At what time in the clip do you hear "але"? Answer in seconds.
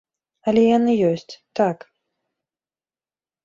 0.51-0.63